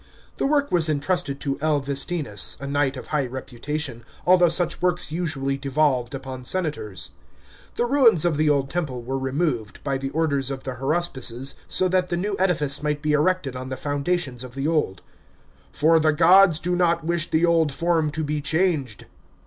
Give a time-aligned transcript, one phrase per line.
[0.37, 1.79] The work was entrusted to L.
[1.79, 7.11] Vestinus, a knight of high reputation, although such works usually devolved upon senators.
[7.75, 11.87] The ruins of the old temple were removed, by the orders of the haruspices, so
[11.89, 15.03] that the new edifice might be erected on the foundations of the old;"
[15.71, 19.05] for the gods do not wish the old form to be changed."